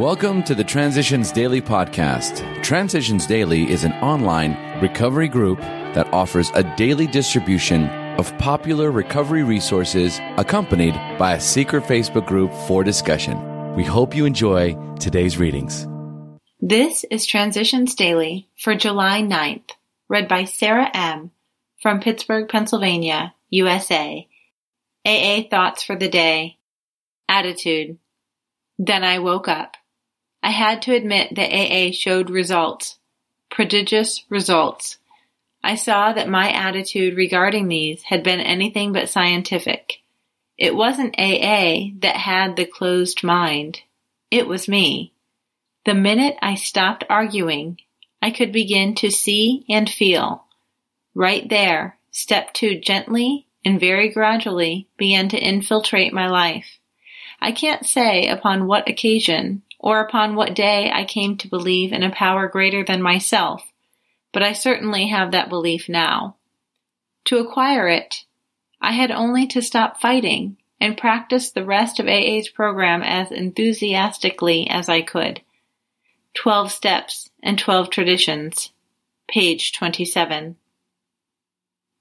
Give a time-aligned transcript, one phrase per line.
[0.00, 2.62] Welcome to the Transitions Daily podcast.
[2.62, 7.84] Transitions Daily is an online recovery group that offers a daily distribution
[8.18, 13.74] of popular recovery resources accompanied by a secret Facebook group for discussion.
[13.74, 15.86] We hope you enjoy today's readings.
[16.62, 19.72] This is Transitions Daily for July 9th,
[20.08, 21.30] read by Sarah M.
[21.82, 24.26] from Pittsburgh, Pennsylvania, USA.
[25.04, 26.56] AA Thoughts for the Day.
[27.28, 27.98] Attitude.
[28.78, 29.76] Then I woke up.
[30.42, 32.98] I had to admit that AA showed results.
[33.50, 34.98] Prodigious results.
[35.62, 40.00] I saw that my attitude regarding these had been anything but scientific.
[40.56, 43.80] It wasn't AA that had the closed mind.
[44.30, 45.12] It was me.
[45.84, 47.78] The minute I stopped arguing,
[48.22, 50.44] I could begin to see and feel.
[51.14, 56.78] Right there, step two gently and very gradually began to infiltrate my life.
[57.40, 62.02] I can't say upon what occasion or upon what day I came to believe in
[62.02, 63.66] a power greater than myself,
[64.32, 66.36] but I certainly have that belief now.
[67.24, 68.24] To acquire it,
[68.80, 74.68] I had only to stop fighting and practice the rest of AA's program as enthusiastically
[74.68, 75.40] as I could.
[76.34, 78.72] 12 Steps and 12 Traditions,
[79.28, 80.56] page 27.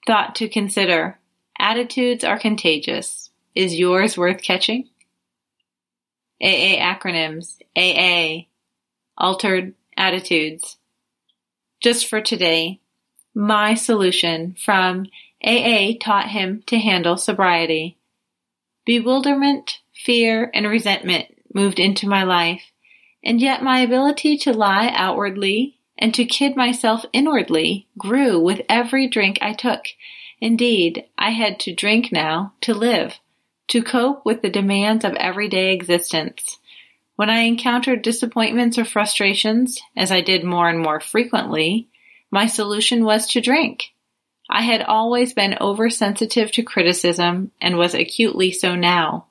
[0.05, 1.17] Thought to consider.
[1.57, 3.29] Attitudes are contagious.
[3.55, 4.89] Is yours worth catching?
[6.41, 8.47] AA acronyms, AA,
[9.17, 10.77] altered attitudes.
[11.81, 12.79] Just for today,
[13.33, 15.05] my solution from
[15.43, 17.97] AA taught him to handle sobriety.
[18.85, 22.63] Bewilderment, fear, and resentment moved into my life,
[23.23, 29.07] and yet my ability to lie outwardly and to kid myself inwardly grew with every
[29.07, 29.85] drink I took.
[30.41, 33.19] Indeed, I had to drink now to live
[33.69, 36.57] to cope with the demands of everyday existence.
[37.15, 41.87] When I encountered disappointments or frustrations, as I did more and more frequently,
[42.31, 43.91] my solution was to drink.
[44.49, 49.27] I had always been oversensitive to criticism and was acutely so now.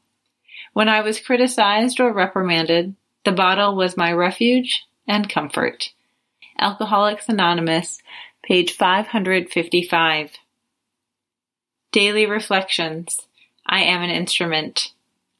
[0.72, 5.90] When I was criticized or reprimanded, the bottle was my refuge and comfort.
[6.58, 7.98] Alcoholics Anonymous,
[8.44, 10.32] page 555.
[11.90, 13.27] Daily Reflections
[13.68, 14.92] I am an instrument.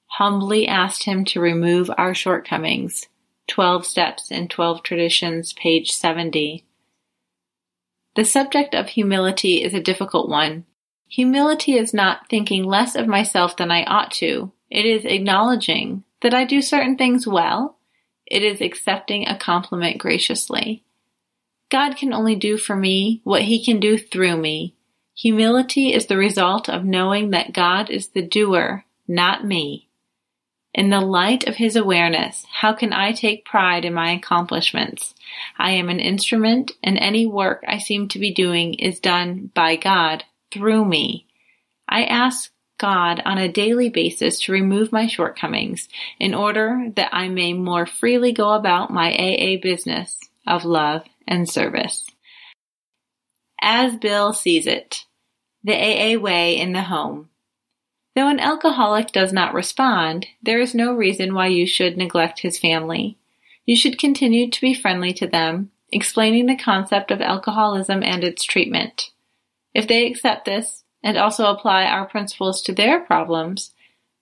[0.07, 3.09] Humbly asked him to remove our shortcomings.
[3.49, 6.65] 12 Steps in 12 Traditions, page 70.
[8.15, 10.67] The subject of humility is a difficult one.
[11.09, 14.53] Humility is not thinking less of myself than I ought to.
[14.71, 17.79] It is acknowledging that I do certain things well.
[18.27, 20.85] It is accepting a compliment graciously.
[21.71, 24.75] God can only do for me what he can do through me.
[25.19, 29.89] Humility is the result of knowing that God is the doer, not me.
[30.73, 35.17] In the light of his awareness, how can I take pride in my accomplishments?
[35.59, 39.75] I am an instrument and any work I seem to be doing is done by
[39.75, 41.27] God through me.
[41.89, 45.89] I ask God on a daily basis to remove my shortcomings
[46.21, 51.51] in order that I may more freely go about my AA business of love and
[51.51, 52.07] service.
[53.61, 55.07] As Bill sees it.
[55.65, 57.29] The AA way in the home.
[58.15, 62.59] Though an alcoholic does not respond, there is no reason why you should neglect his
[62.59, 63.17] family.
[63.65, 68.45] You should continue to be friendly to them, explaining the concept of alcoholism and its
[68.45, 69.11] treatment.
[69.75, 73.73] If they accept this and also apply our principles to their problems,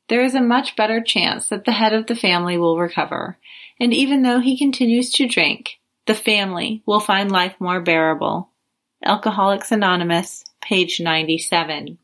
[0.09, 3.39] there is a much better chance that the head of the family will recover,
[3.81, 8.51] and even though he continues to drink, the family will find life more bearable.
[9.05, 11.97] Alcoholics Anonymous, page 97.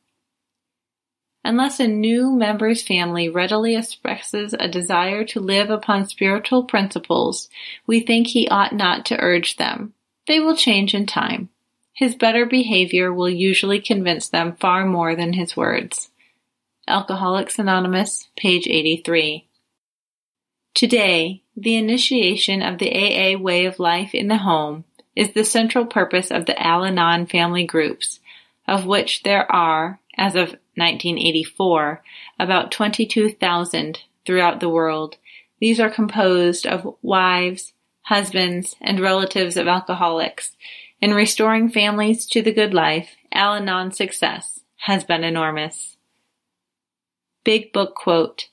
[1.45, 7.49] Unless a new member's family readily expresses a desire to live upon spiritual principles,
[7.89, 9.95] we think he ought not to urge them.
[10.29, 11.49] They will change in time.
[11.93, 16.11] His better behavior will usually convince them far more than his words.
[16.87, 19.49] Alcoholics Anonymous, page 83.
[20.75, 24.85] Today, the initiation of the AA way of life in the home
[25.17, 28.21] is the central purpose of the Al Anon family groups,
[28.67, 32.03] of which there are, as of 1984,
[32.39, 35.17] about 22,000 throughout the world.
[35.61, 37.73] These are composed of wives,
[38.03, 40.57] husbands, and relatives of alcoholics.
[41.01, 45.97] In restoring families to the good life, Al Anon's success has been enormous.
[47.45, 48.49] Big Book Quote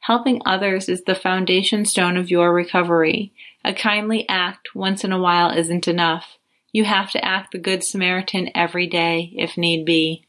[0.00, 3.32] Helping others is the foundation stone of your recovery.
[3.64, 6.38] A kindly act once in a while isn't enough.
[6.72, 10.24] You have to act the Good Samaritan every day, if need be.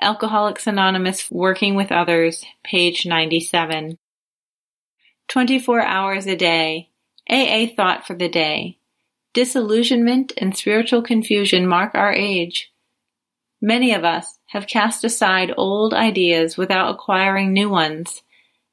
[0.00, 3.96] Alcoholics Anonymous Working with Others, page 97.
[5.28, 6.90] 24 hours a day.
[7.30, 8.78] AA thought for the day.
[9.34, 12.72] Disillusionment and spiritual confusion mark our age.
[13.62, 18.22] Many of us have cast aside old ideas without acquiring new ones.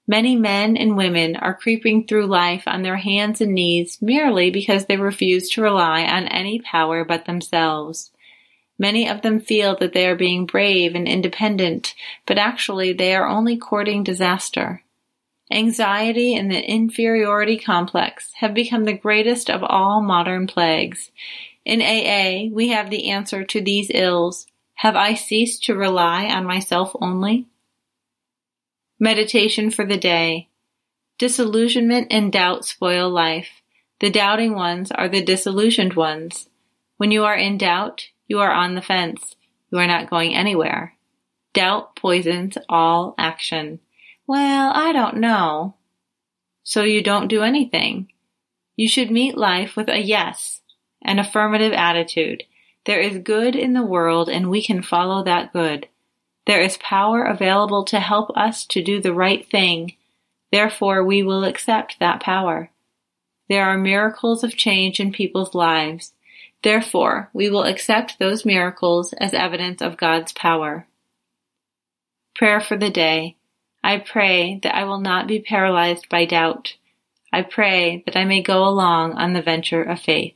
[0.05, 4.85] Many men and women are creeping through life on their hands and knees merely because
[4.85, 8.11] they refuse to rely on any power but themselves.
[8.77, 11.95] Many of them feel that they are being brave and independent,
[12.25, 14.83] but actually they are only courting disaster.
[15.51, 21.11] Anxiety and the inferiority complex have become the greatest of all modern plagues.
[21.63, 24.47] In AA, we have the answer to these ills.
[24.75, 27.47] Have I ceased to rely on myself only?
[29.03, 30.47] Meditation for the day.
[31.17, 33.61] Disillusionment and doubt spoil life.
[34.00, 36.47] The doubting ones are the disillusioned ones.
[36.95, 39.35] When you are in doubt, you are on the fence.
[39.69, 40.94] You are not going anywhere.
[41.51, 43.81] Doubt poisons all action.
[44.25, 45.75] Well, I don't know.
[46.63, 48.07] So you don't do anything.
[48.77, 50.61] You should meet life with a yes,
[51.01, 52.44] an affirmative attitude.
[52.85, 55.89] There is good in the world and we can follow that good.
[56.45, 59.93] There is power available to help us to do the right thing.
[60.51, 62.69] Therefore, we will accept that power.
[63.49, 66.13] There are miracles of change in people's lives.
[66.63, 70.87] Therefore, we will accept those miracles as evidence of God's power.
[72.35, 73.35] Prayer for the day.
[73.83, 76.75] I pray that I will not be paralyzed by doubt.
[77.33, 80.35] I pray that I may go along on the venture of faith.